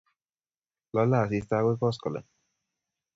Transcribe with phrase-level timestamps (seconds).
[0.95, 2.27] Lolei asista agoi koskoleny